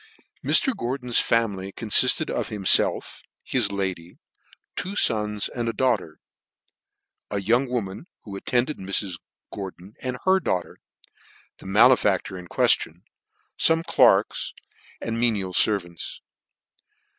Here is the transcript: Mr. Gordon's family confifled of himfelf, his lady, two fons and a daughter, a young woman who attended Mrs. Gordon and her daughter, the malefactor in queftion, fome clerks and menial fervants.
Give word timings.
Mr. 0.43 0.75
Gordon's 0.75 1.19
family 1.19 1.71
confifled 1.71 2.31
of 2.31 2.49
himfelf, 2.49 3.21
his 3.43 3.71
lady, 3.71 4.17
two 4.75 4.95
fons 4.95 5.47
and 5.47 5.69
a 5.69 5.73
daughter, 5.73 6.17
a 7.29 7.39
young 7.39 7.69
woman 7.69 8.07
who 8.23 8.35
attended 8.35 8.79
Mrs. 8.79 9.19
Gordon 9.53 9.93
and 10.01 10.17
her 10.25 10.39
daughter, 10.39 10.79
the 11.59 11.67
malefactor 11.67 12.35
in 12.35 12.47
queftion, 12.47 13.03
fome 13.59 13.85
clerks 13.85 14.55
and 14.99 15.19
menial 15.19 15.53
fervants. 15.53 16.17